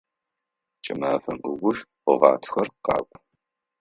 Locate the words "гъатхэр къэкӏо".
2.19-3.17